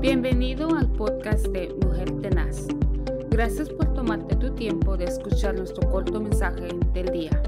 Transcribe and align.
Bienvenido 0.00 0.74
al 0.74 0.90
podcast 0.90 1.44
de 1.48 1.74
Mujer 1.84 2.10
Tenaz. 2.22 2.68
Gracias 3.28 3.68
por 3.68 3.92
tomarte 3.92 4.34
tu 4.36 4.54
tiempo 4.54 4.96
de 4.96 5.04
escuchar 5.04 5.54
nuestro 5.54 5.90
corto 5.90 6.18
mensaje 6.22 6.68
del 6.94 7.12
día. 7.12 7.42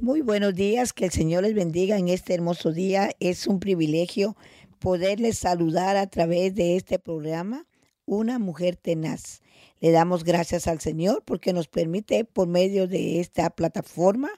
Muy 0.00 0.20
buenos 0.20 0.54
días, 0.54 0.92
que 0.92 1.06
el 1.06 1.10
Señor 1.10 1.42
les 1.42 1.54
bendiga 1.54 1.98
en 1.98 2.06
este 2.06 2.34
hermoso 2.34 2.70
día. 2.70 3.10
Es 3.18 3.48
un 3.48 3.58
privilegio 3.58 4.36
poderles 4.78 5.36
saludar 5.38 5.96
a 5.96 6.06
través 6.06 6.54
de 6.54 6.76
este 6.76 7.00
programa, 7.00 7.66
Una 8.06 8.38
Mujer 8.38 8.76
Tenaz. 8.76 9.40
Le 9.80 9.90
damos 9.90 10.22
gracias 10.22 10.68
al 10.68 10.78
Señor 10.78 11.24
porque 11.24 11.52
nos 11.52 11.66
permite 11.66 12.24
por 12.24 12.46
medio 12.46 12.86
de 12.86 13.18
esta 13.18 13.50
plataforma 13.50 14.30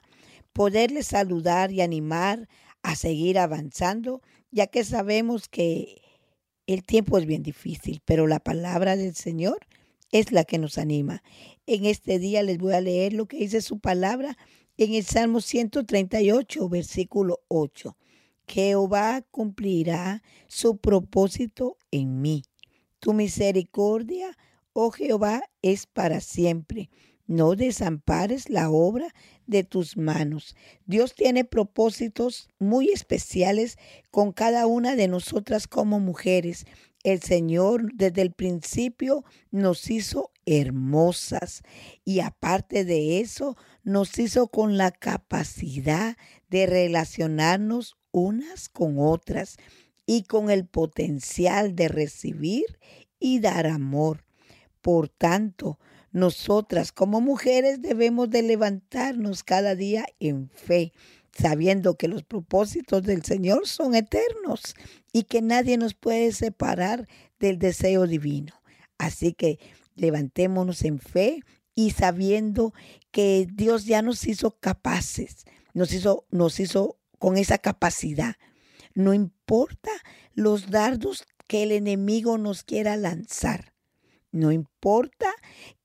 poderles 0.53 1.05
saludar 1.05 1.71
y 1.71 1.81
animar 1.81 2.49
a 2.81 2.95
seguir 2.95 3.37
avanzando, 3.37 4.23
ya 4.49 4.65
que 4.65 4.83
sabemos 4.83 5.47
que 5.49 6.01
el 6.67 6.83
tiempo 6.83 7.17
es 7.17 7.25
bien 7.25 7.43
difícil, 7.43 8.01
pero 8.05 8.27
la 8.27 8.39
palabra 8.39 8.95
del 8.95 9.15
Señor 9.15 9.67
es 10.11 10.31
la 10.31 10.43
que 10.43 10.57
nos 10.57 10.77
anima. 10.77 11.23
En 11.67 11.85
este 11.85 12.19
día 12.19 12.43
les 12.43 12.57
voy 12.57 12.73
a 12.73 12.81
leer 12.81 13.13
lo 13.13 13.27
que 13.27 13.37
dice 13.37 13.61
su 13.61 13.79
palabra 13.79 14.37
en 14.77 14.93
el 14.93 15.03
Salmo 15.03 15.41
138, 15.41 16.69
versículo 16.69 17.41
8. 17.47 17.95
Jehová 18.47 19.23
cumplirá 19.31 20.21
su 20.47 20.77
propósito 20.77 21.77
en 21.91 22.21
mí. 22.21 22.43
Tu 22.99 23.13
misericordia, 23.13 24.37
oh 24.73 24.91
Jehová, 24.91 25.43
es 25.61 25.87
para 25.87 26.21
siempre. 26.21 26.89
No 27.27 27.55
desampares 27.55 28.49
la 28.49 28.69
obra 28.69 29.07
de 29.47 29.63
tus 29.63 29.97
manos. 29.97 30.55
Dios 30.85 31.15
tiene 31.15 31.43
propósitos 31.43 32.49
muy 32.59 32.89
especiales 32.89 33.77
con 34.11 34.31
cada 34.31 34.67
una 34.67 34.95
de 34.95 35.07
nosotras 35.07 35.67
como 35.67 35.99
mujeres. 35.99 36.65
El 37.03 37.21
Señor 37.21 37.91
desde 37.93 38.21
el 38.21 38.31
principio 38.31 39.23
nos 39.51 39.89
hizo 39.89 40.31
hermosas 40.45 41.63
y 42.03 42.19
aparte 42.19 42.85
de 42.85 43.19
eso 43.19 43.55
nos 43.83 44.17
hizo 44.19 44.47
con 44.47 44.77
la 44.77 44.91
capacidad 44.91 46.17
de 46.49 46.65
relacionarnos 46.65 47.95
unas 48.11 48.69
con 48.69 48.95
otras 48.97 49.57
y 50.05 50.23
con 50.23 50.49
el 50.49 50.65
potencial 50.65 51.75
de 51.75 51.87
recibir 51.87 52.65
y 53.19 53.39
dar 53.39 53.67
amor. 53.67 54.23
Por 54.81 55.09
tanto, 55.09 55.79
nosotras 56.15 56.93
como 56.93 57.19
mujeres 57.19 57.81
debemos 57.81 58.29
de 58.29 58.41
levantarnos 58.41 59.43
cada 59.43 59.75
día 59.75 60.05
en 60.21 60.49
fe, 60.49 60.93
sabiendo 61.37 61.97
que 61.97 62.07
los 62.07 62.23
propósitos 62.23 63.03
del 63.03 63.25
Señor 63.25 63.67
son 63.67 63.95
eternos 63.95 64.75
y 65.11 65.23
que 65.23 65.41
nadie 65.41 65.77
nos 65.77 65.93
puede 65.93 66.31
separar 66.31 67.05
del 67.37 67.59
deseo 67.59 68.07
divino. 68.07 68.53
Así 68.97 69.33
que 69.33 69.59
levantémonos 69.95 70.85
en 70.85 70.99
fe 70.99 71.41
y 71.75 71.91
sabiendo 71.91 72.73
que 73.11 73.45
Dios 73.53 73.83
ya 73.83 74.01
nos 74.01 74.25
hizo 74.25 74.57
capaces, 74.57 75.43
nos 75.73 75.91
hizo, 75.91 76.25
nos 76.31 76.61
hizo 76.61 76.97
con 77.19 77.35
esa 77.35 77.57
capacidad. 77.57 78.37
No 78.93 79.13
importa 79.13 79.91
los 80.33 80.71
dardos 80.71 81.25
que 81.45 81.63
el 81.63 81.73
enemigo 81.73 82.37
nos 82.37 82.63
quiera 82.63 82.95
lanzar. 82.95 83.74
No 84.35 84.51
importa 84.51 85.33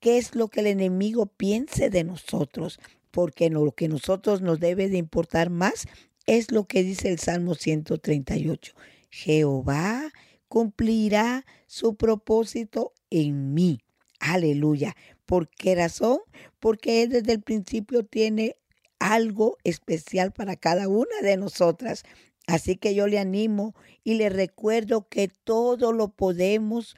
qué 0.00 0.18
es 0.18 0.34
lo 0.34 0.48
que 0.48 0.58
el 0.58 0.66
enemigo 0.66 1.26
piense 1.26 1.88
de 1.88 2.02
nosotros, 2.02 2.80
porque 3.12 3.48
lo 3.48 3.70
que 3.70 3.86
nosotros 3.86 4.42
nos 4.42 4.58
debe 4.58 4.88
de 4.88 4.98
importar 4.98 5.50
más 5.50 5.86
es 6.26 6.50
lo 6.50 6.66
que 6.66 6.82
dice 6.82 7.10
el 7.10 7.20
Salmo 7.20 7.54
138. 7.54 8.74
Jehová 9.08 10.10
cumplirá 10.48 11.46
su 11.68 11.94
propósito 11.94 12.92
en 13.08 13.54
mí. 13.54 13.82
Aleluya. 14.18 14.96
¿Por 15.26 15.48
qué 15.48 15.76
razón? 15.76 16.18
Porque 16.58 17.04
Él 17.04 17.10
desde 17.10 17.34
el 17.34 17.42
principio 17.42 18.04
tiene 18.04 18.56
algo 18.98 19.58
especial 19.62 20.32
para 20.32 20.56
cada 20.56 20.88
una 20.88 21.20
de 21.22 21.36
nosotras. 21.36 22.02
Así 22.48 22.74
que 22.74 22.96
yo 22.96 23.06
le 23.06 23.20
animo 23.20 23.76
y 24.02 24.14
le 24.14 24.28
recuerdo 24.28 25.06
que 25.08 25.28
todo 25.28 25.92
lo 25.92 26.08
podemos 26.08 26.96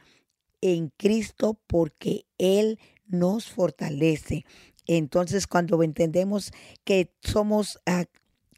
en 0.62 0.90
Cristo 0.96 1.60
porque 1.66 2.24
Él 2.38 2.78
nos 3.06 3.50
fortalece. 3.50 4.46
Entonces, 4.86 5.46
cuando 5.46 5.82
entendemos 5.82 6.52
que 6.84 7.12
somos 7.20 7.78
ah, 7.84 8.06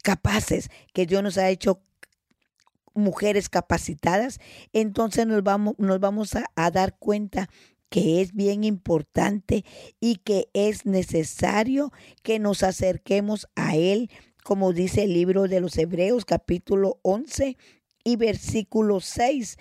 capaces, 0.01 0.69
que 0.93 1.05
Dios 1.05 1.21
nos 1.21 1.37
ha 1.37 1.49
hecho 1.49 1.81
mujeres 2.93 3.49
capacitadas, 3.49 4.39
entonces 4.71 5.27
nos 5.27 5.43
vamos, 5.43 5.75
nos 5.77 5.99
vamos 5.99 6.35
a, 6.35 6.45
a 6.55 6.71
dar 6.71 6.97
cuenta 6.97 7.49
que 7.89 8.21
es 8.21 8.33
bien 8.33 8.63
importante 8.63 9.65
y 9.99 10.17
que 10.17 10.49
es 10.53 10.85
necesario 10.85 11.91
que 12.23 12.39
nos 12.39 12.63
acerquemos 12.63 13.47
a 13.55 13.75
Él, 13.75 14.09
como 14.43 14.73
dice 14.73 15.03
el 15.03 15.13
libro 15.13 15.47
de 15.47 15.59
los 15.59 15.77
Hebreos 15.77 16.25
capítulo 16.25 16.99
11 17.03 17.57
y 18.03 18.15
versículo 18.15 19.01
6. 19.01 19.57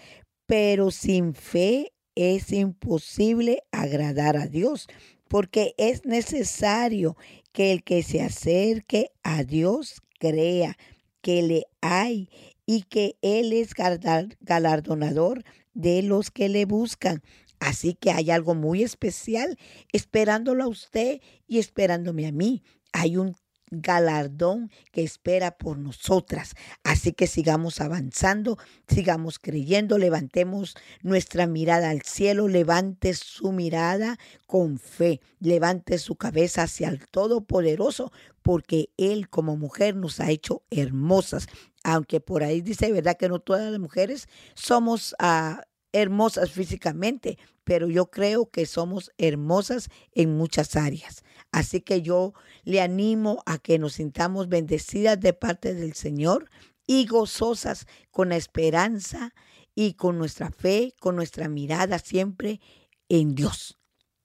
Pero 0.46 0.90
sin 0.90 1.34
fe 1.34 1.93
es 2.14 2.52
imposible 2.52 3.62
agradar 3.72 4.36
a 4.36 4.46
Dios, 4.46 4.86
porque 5.28 5.74
es 5.78 6.04
necesario 6.04 7.16
que 7.52 7.72
el 7.72 7.82
que 7.82 8.02
se 8.02 8.20
acerque 8.20 9.10
a 9.22 9.44
Dios 9.44 10.02
crea 10.18 10.76
que 11.20 11.42
le 11.42 11.64
hay 11.80 12.28
y 12.66 12.82
que 12.82 13.16
Él 13.22 13.52
es 13.52 13.72
galardonador 13.74 15.44
de 15.72 16.02
los 16.02 16.30
que 16.30 16.48
le 16.48 16.64
buscan. 16.66 17.22
Así 17.60 17.94
que 17.94 18.10
hay 18.10 18.30
algo 18.30 18.54
muy 18.54 18.82
especial 18.82 19.58
esperándolo 19.92 20.64
a 20.64 20.68
usted 20.68 21.20
y 21.46 21.58
esperándome 21.58 22.26
a 22.26 22.32
mí. 22.32 22.62
Hay 22.92 23.16
un 23.16 23.34
galardón 23.80 24.70
que 24.92 25.02
espera 25.02 25.56
por 25.56 25.78
nosotras. 25.78 26.54
Así 26.82 27.12
que 27.12 27.26
sigamos 27.26 27.80
avanzando, 27.80 28.58
sigamos 28.88 29.38
creyendo, 29.38 29.98
levantemos 29.98 30.74
nuestra 31.02 31.46
mirada 31.46 31.90
al 31.90 32.02
cielo, 32.02 32.48
levante 32.48 33.14
su 33.14 33.52
mirada 33.52 34.18
con 34.46 34.78
fe, 34.78 35.20
levante 35.40 35.98
su 35.98 36.16
cabeza 36.16 36.62
hacia 36.62 36.88
el 36.88 37.06
Todopoderoso, 37.08 38.12
porque 38.42 38.90
Él 38.96 39.28
como 39.28 39.56
mujer 39.56 39.96
nos 39.96 40.20
ha 40.20 40.30
hecho 40.30 40.62
hermosas. 40.70 41.46
Aunque 41.82 42.20
por 42.20 42.42
ahí 42.42 42.60
dice, 42.60 42.90
¿verdad? 42.92 43.16
Que 43.16 43.28
no 43.28 43.38
todas 43.38 43.70
las 43.70 43.80
mujeres 43.80 44.28
somos... 44.54 45.14
Uh, 45.20 45.60
hermosas 45.94 46.50
físicamente, 46.50 47.38
pero 47.62 47.88
yo 47.88 48.10
creo 48.10 48.50
que 48.50 48.66
somos 48.66 49.12
hermosas 49.16 49.88
en 50.12 50.36
muchas 50.36 50.76
áreas. 50.76 51.23
Así 51.54 51.82
que 51.82 52.02
yo 52.02 52.34
le 52.64 52.80
animo 52.80 53.40
a 53.46 53.58
que 53.58 53.78
nos 53.78 53.92
sintamos 53.94 54.48
bendecidas 54.48 55.20
de 55.20 55.34
parte 55.34 55.72
del 55.72 55.92
Señor 55.94 56.50
y 56.84 57.06
gozosas 57.06 57.86
con 58.10 58.30
la 58.30 58.36
esperanza 58.36 59.32
y 59.72 59.94
con 59.94 60.18
nuestra 60.18 60.50
fe, 60.50 60.94
con 60.98 61.14
nuestra 61.14 61.48
mirada 61.48 62.00
siempre 62.00 62.60
en 63.08 63.36
Dios. 63.36 63.78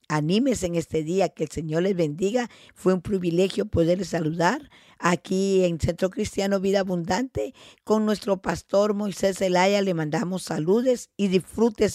Anímese 0.08 0.66
en 0.66 0.74
este 0.74 1.04
día, 1.04 1.30
que 1.30 1.44
el 1.44 1.52
Señor 1.52 1.84
les 1.84 1.96
bendiga. 1.96 2.50
Fue 2.74 2.96
un 2.96 3.02
privilegio 3.02 3.68
poderles 3.68 4.10
saludar 4.10 4.68
aquí 4.98 5.66
en 5.66 5.80
Centro 5.80 6.10
Cristiano 6.10 6.60
Vida 6.60 6.80
Abundante 6.80 7.54
con 7.84 8.08
nuestro 8.08 8.42
pastor 8.42 8.96
Moisés 8.96 9.38
Zelaya. 9.38 9.84
Le 9.84 9.94
mandamos 9.94 10.42
saludes 10.42 11.12
y 11.16 11.28
disfrute 11.28 11.88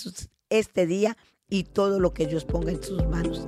este 0.49 0.87
día 0.87 1.17
y 1.49 1.65
todo 1.65 1.99
lo 1.99 2.15
que 2.15 2.29
Dios 2.29 2.45
ponga 2.45 2.71
en 2.71 2.85
sus 2.85 3.05
manos. 3.09 3.45